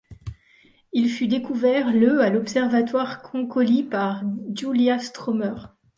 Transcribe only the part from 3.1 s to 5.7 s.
Konkoly par Gyula Strommer.